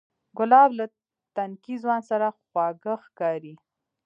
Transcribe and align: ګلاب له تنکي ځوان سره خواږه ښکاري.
ګلاب 0.37 0.69
له 0.79 0.85
تنکي 1.35 1.75
ځوان 1.83 2.01
سره 2.09 2.27
خواږه 2.39 2.93
ښکاري. 3.05 3.53